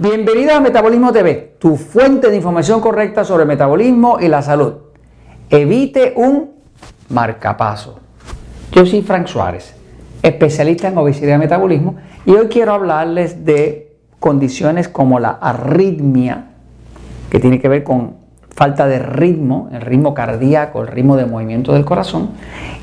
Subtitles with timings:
[0.00, 4.74] Bienvenido a Metabolismo TV, tu fuente de información correcta sobre metabolismo y la salud.
[5.50, 6.52] Evite un
[7.08, 7.98] marcapaso.
[8.70, 9.74] Yo soy Frank Suárez,
[10.22, 16.50] especialista en obesidad y metabolismo, y hoy quiero hablarles de condiciones como la arritmia,
[17.28, 18.18] que tiene que ver con
[18.50, 22.30] falta de ritmo, el ritmo cardíaco, el ritmo de movimiento del corazón,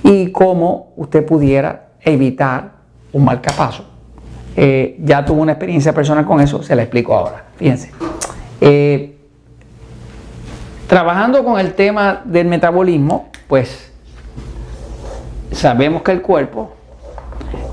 [0.03, 2.73] y cómo usted pudiera evitar
[3.13, 3.94] un marcapaso.
[4.57, 7.45] Eh, ya tuvo una experiencia personal con eso, se la explico ahora.
[7.57, 7.91] Fíjense.
[8.61, 9.17] Eh,
[10.87, 13.91] trabajando con el tema del metabolismo, pues
[15.51, 16.73] sabemos que el cuerpo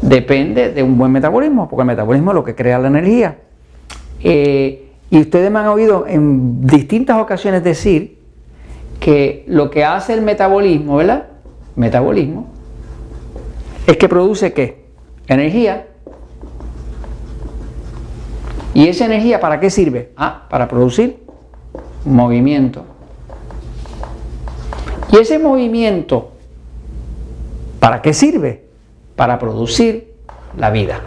[0.01, 3.39] depende de un buen metabolismo, porque el metabolismo es lo que crea la energía.
[4.25, 8.19] Eh, y ustedes me han oído en distintas ocasiones decir
[8.99, 11.27] que lo que hace el metabolismo, ¿verdad?
[11.77, 12.47] Metabolismo,
[13.87, 14.85] es que produce qué?
[15.29, 15.87] Energía
[18.83, 20.11] ¿Y esa energía para qué sirve?
[20.17, 21.23] Ah, para producir
[22.05, 22.85] movimiento.
[25.13, 26.33] ¿Y ese movimiento
[27.79, 28.65] para qué sirve?
[29.15, 30.17] Para producir
[30.57, 30.99] la vida.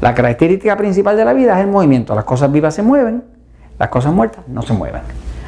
[0.00, 2.14] La característica principal de la vida es el movimiento.
[2.14, 3.24] Las cosas vivas se mueven,
[3.78, 5.02] las cosas muertas no se mueven.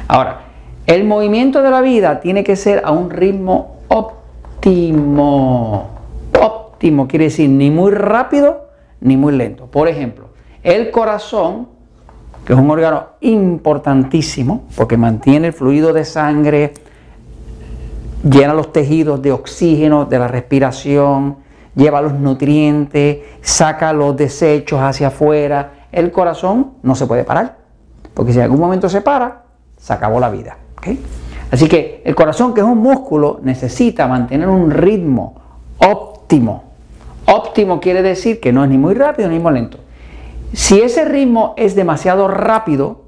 [0.07, 0.41] Ahora,
[0.85, 5.89] el movimiento de la vida tiene que ser a un ritmo óptimo.
[6.39, 8.67] Óptimo quiere decir ni muy rápido
[9.01, 9.65] ni muy lento.
[9.65, 10.27] Por ejemplo,
[10.63, 11.67] el corazón,
[12.45, 16.73] que es un órgano importantísimo, porque mantiene el fluido de sangre,
[18.23, 21.37] llena los tejidos de oxígeno, de la respiración,
[21.75, 25.87] lleva los nutrientes, saca los desechos hacia afuera.
[25.91, 27.57] El corazón no se puede parar,
[28.13, 29.43] porque si en algún momento se para,
[29.77, 30.57] se acabó la vida.
[31.51, 35.35] Así que el corazón, que es un músculo, necesita mantener un ritmo
[35.77, 36.63] óptimo.
[37.25, 39.77] Óptimo quiere decir que no es ni muy rápido ni muy lento.
[40.53, 43.01] Si ese ritmo es demasiado rápido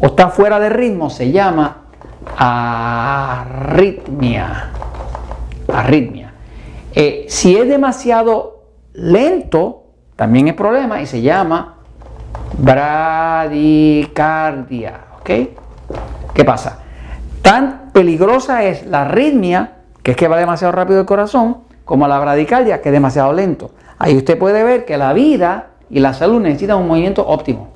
[0.00, 1.86] o está fuera de ritmo, se llama
[2.36, 3.90] arritmia.
[5.72, 6.32] Arritmia.
[6.94, 8.62] Eh, si es demasiado
[8.94, 9.82] lento,
[10.14, 11.78] también es problema y se llama
[12.58, 13.80] bradicardia.
[15.20, 15.30] ¿Ok?
[16.32, 16.78] ¿Qué pasa?
[17.42, 22.18] Tan peligrosa es la arritmia, que es que va demasiado rápido el corazón, como la
[22.18, 23.72] bradicardia, que es demasiado lento.
[23.98, 27.68] Ahí usted puede ver que la vida y la salud necesita un movimiento óptimo.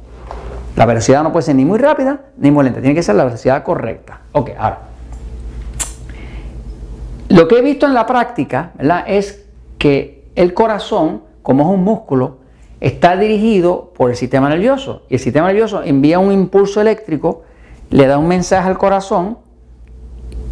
[0.77, 3.25] La velocidad no puede ser ni muy rápida ni muy lenta, tiene que ser la
[3.25, 4.21] velocidad correcta.
[4.33, 4.81] Ok, ahora.
[7.29, 8.73] Lo que he visto en la práctica
[9.07, 9.47] es
[9.79, 12.39] que el corazón, como es un músculo,
[12.81, 15.03] está dirigido por el sistema nervioso.
[15.09, 17.43] Y el sistema nervioso envía un impulso eléctrico,
[17.91, 19.39] le da un mensaje al corazón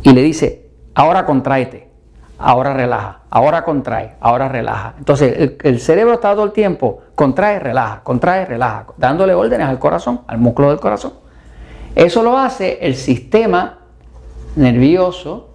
[0.03, 1.88] y le dice, ahora contráete
[2.39, 4.95] ahora relaja, ahora contrae, ahora relaja.
[4.99, 10.21] Entonces el, cerebro está todo el tiempo, contrae, relaja, contrae, relaja, dándole órdenes al corazón,
[10.27, 11.15] al músculo del corazón.
[11.95, 13.79] Eso lo hace el sistema
[14.57, 15.49] nervioso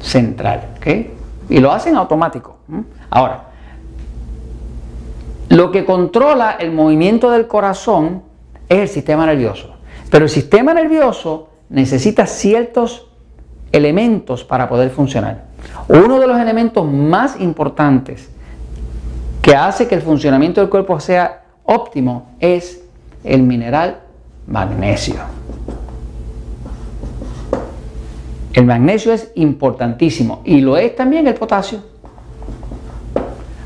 [0.00, 0.86] central, ¿ok?
[1.48, 2.58] Y lo hace en automático.
[3.10, 3.44] Ahora,
[5.48, 8.22] lo que controla el movimiento del corazón
[8.68, 9.76] es el sistema nervioso.
[10.10, 13.11] Pero el sistema nervioso necesita ciertos
[13.72, 15.44] elementos para poder funcionar.
[15.88, 18.30] Uno de los elementos más importantes
[19.40, 22.82] que hace que el funcionamiento del cuerpo sea óptimo es
[23.24, 24.00] el mineral
[24.46, 25.16] magnesio.
[28.52, 31.80] El magnesio es importantísimo y lo es también el potasio.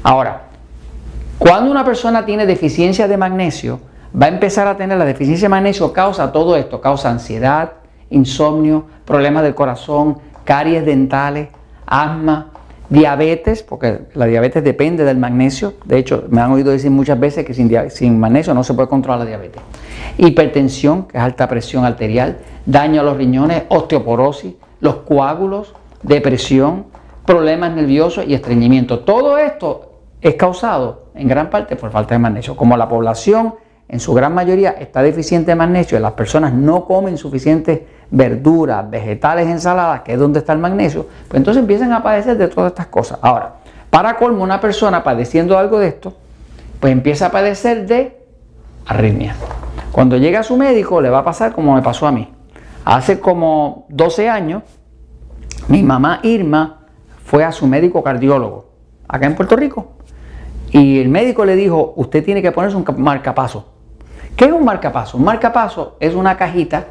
[0.03, 0.43] Ahora,
[1.39, 3.81] cuando una persona tiene deficiencia de magnesio,
[4.21, 7.73] va a empezar a tener la deficiencia de magnesio, causa todo esto, causa ansiedad,
[8.11, 11.49] insomnio, problemas del corazón, caries dentales,
[11.87, 12.51] asma,
[12.89, 15.75] diabetes, porque la diabetes depende del magnesio.
[15.85, 19.21] De hecho, me han oído decir muchas veces que sin, magnesio no se puede controlar
[19.21, 19.63] la diabetes.
[20.19, 26.87] Hipertensión, que es alta presión arterial, daño a los riñones, osteoporosis, los coágulos, depresión,
[27.25, 29.01] problemas nerviosos y estreñimiento.
[29.01, 32.57] Todo esto es causado en gran parte por falta de magnesio.
[32.57, 33.55] Como la población
[33.89, 37.81] en su gran mayoría está deficiente de magnesio las personas no comen suficientes
[38.11, 42.49] verduras, vegetales, ensaladas, que es donde está el magnesio, pues entonces empiezan a padecer de
[42.49, 43.19] todas estas cosas.
[43.23, 43.57] Ahora,
[43.91, 46.15] para colmo, una persona padeciendo algo de esto,
[46.81, 48.25] pues empieza a padecer de
[48.87, 49.35] arritmia.
[49.93, 52.33] Cuando llega a su médico le va a pasar como me pasó a mí.
[52.85, 54.63] Hace como 12 años,
[55.69, 56.87] mi mamá Irma
[57.25, 58.67] fue a su médico cardiólogo,
[59.09, 59.95] acá en Puerto Rico,
[60.71, 63.76] y el médico le dijo, usted tiene que ponerse un marcapaso.
[64.37, 65.17] ¿Qué es un marcapaso?
[65.17, 66.87] Un marcapaso es una cajita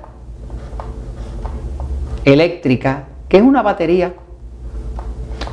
[2.24, 4.14] eléctrica que es una batería.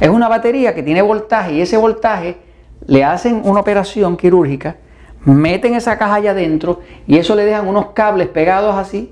[0.00, 2.38] Es una batería que tiene voltaje y ese voltaje
[2.86, 4.76] le hacen una operación quirúrgica
[5.24, 9.10] meten esa caja allá adentro y eso le dejan unos cables pegados así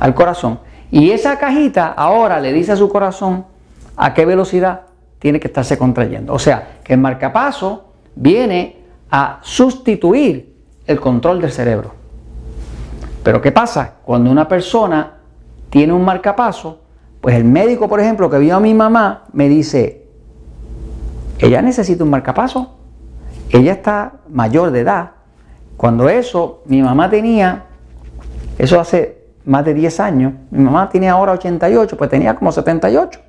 [0.00, 0.60] al corazón.
[0.90, 3.44] Y esa cajita ahora le dice a su corazón
[3.96, 4.82] a qué velocidad
[5.18, 6.32] tiene que estarse contrayendo.
[6.32, 8.76] O sea, que el marcapaso viene
[9.10, 10.54] a sustituir
[10.86, 11.92] el control del cerebro.
[13.26, 13.94] Pero ¿qué pasa?
[14.04, 15.14] Cuando una persona
[15.68, 16.82] tiene un marcapaso,
[17.20, 20.06] pues el médico, por ejemplo, que vio a mi mamá, me dice,
[21.40, 22.76] ella necesita un marcapaso,
[23.50, 25.10] ella está mayor de edad.
[25.76, 27.64] Cuando eso, mi mamá tenía,
[28.58, 33.20] eso hace más de 10 años, mi mamá tiene ahora 88, pues tenía como 78.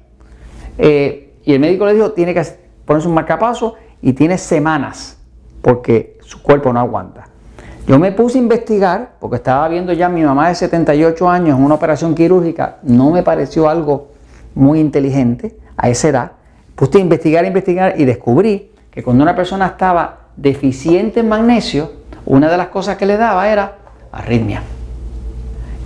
[0.77, 2.43] Eh, y el médico le dijo, tiene que
[2.85, 3.73] ponerse un marcapaso
[4.03, 5.17] y tiene semanas,
[5.63, 7.29] porque su cuerpo no aguanta.
[7.87, 11.57] Yo me puse a investigar, porque estaba viendo ya a mi mamá de 78 años
[11.57, 14.09] en una operación quirúrgica, no me pareció algo
[14.55, 16.31] muy inteligente a esa edad.
[16.75, 21.93] Puse a investigar, investigar y descubrí que cuando una persona estaba deficiente en magnesio,
[22.25, 23.77] una de las cosas que le daba era
[24.11, 24.63] arritmia.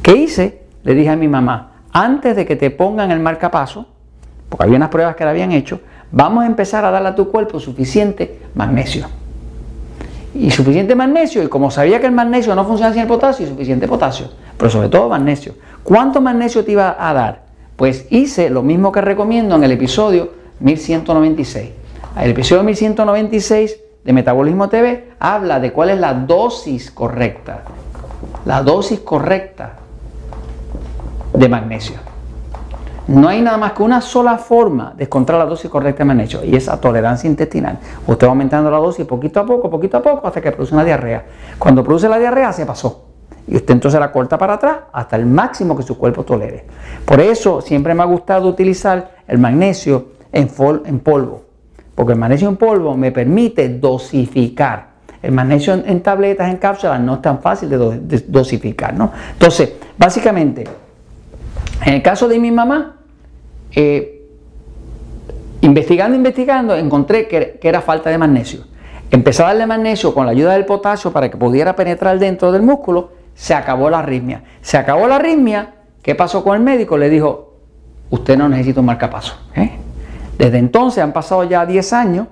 [0.01, 0.63] ¿Qué hice?
[0.81, 3.85] Le dije a mi mamá, antes de que te pongan el marcapaso,
[4.49, 5.81] porque había unas pruebas que le habían hecho,
[6.11, 9.20] vamos a empezar a darle a tu cuerpo suficiente magnesio
[10.33, 11.43] y suficiente magnesio.
[11.43, 14.89] Y como sabía que el magnesio no funciona sin el potasio, suficiente potasio, pero sobre
[14.89, 15.55] todo magnesio.
[15.83, 17.43] ¿Cuánto magnesio te iba a dar?
[17.75, 21.69] Pues hice lo mismo que recomiendo en el episodio 1196.
[22.19, 27.63] El episodio 1196 de Metabolismo TV habla de cuál es la dosis correcta.
[28.45, 29.77] La dosis correcta
[31.33, 32.10] de magnesio.
[33.11, 36.45] No hay nada más que una sola forma de encontrar la dosis correcta de magnesio
[36.45, 37.77] y esa tolerancia intestinal.
[38.07, 40.85] Usted va aumentando la dosis poquito a poco, poquito a poco, hasta que produce una
[40.85, 41.25] diarrea.
[41.59, 43.07] Cuando produce la diarrea se pasó.
[43.49, 46.65] Y usted entonces la corta para atrás hasta el máximo que su cuerpo tolere.
[47.03, 50.49] Por eso siempre me ha gustado utilizar el magnesio en,
[50.85, 51.43] en polvo.
[51.93, 54.91] Porque el magnesio en polvo me permite dosificar.
[55.21, 58.93] El magnesio en, tabletas, en cápsulas, no es tan fácil de, dosificar.
[58.93, 59.11] ¿no?
[59.33, 60.63] Entonces, básicamente,
[61.85, 63.00] en el caso de mi mamá,
[63.75, 64.27] eh,
[65.61, 68.61] investigando, investigando, encontré que, era falta de magnesio.
[69.09, 72.61] Empecé a darle magnesio con la ayuda del potasio para que pudiera penetrar dentro del
[72.61, 74.43] músculo, se acabó la arritmia.
[74.61, 76.97] Se acabó la arritmia, ¿qué pasó con el médico?
[76.97, 77.55] Le dijo,
[78.09, 79.35] usted no necesita un marcapaso.
[79.55, 79.71] ¿eh?
[80.37, 82.27] Desde entonces han pasado ya 10 años,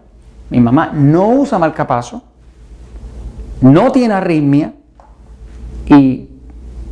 [0.49, 2.23] mi mamá no usa marcapaso,
[3.61, 4.73] no tiene arritmia
[5.85, 6.29] y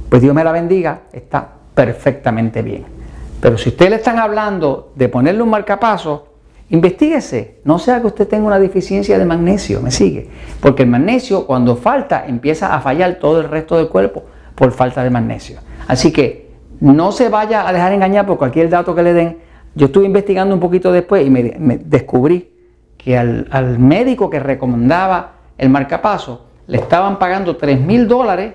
[0.09, 2.96] pues Dios me la bendiga, está perfectamente bien.
[3.39, 6.27] Pero si usted le están hablando de ponerle un marcapaso,
[6.69, 7.59] investiguese.
[7.63, 10.29] No sea que usted tenga una deficiencia de magnesio, me sigue.
[10.59, 14.23] Porque el magnesio, cuando falta, empieza a fallar todo el resto del cuerpo
[14.55, 15.59] por falta de magnesio.
[15.87, 16.49] Así que
[16.79, 19.37] no se vaya a dejar engañar por cualquier dato que le den.
[19.75, 22.51] Yo estuve investigando un poquito después y me, descubrí
[22.97, 28.53] que al, al, médico que recomendaba el marcapaso le estaban pagando 3 mil dólares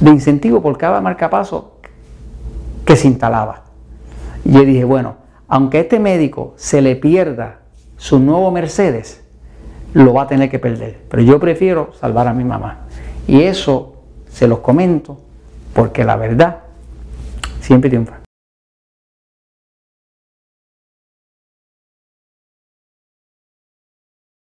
[0.00, 1.73] de incentivo por cada marcapaso
[2.84, 3.64] que se instalaba.
[4.44, 5.16] Y yo dije, bueno,
[5.48, 7.60] aunque a este médico se le pierda
[7.96, 9.22] su nuevo Mercedes,
[9.92, 11.00] lo va a tener que perder.
[11.08, 12.80] Pero yo prefiero salvar a mi mamá.
[13.26, 15.20] Y eso se los comento
[15.72, 16.58] porque la verdad
[17.60, 18.23] siempre triunfa.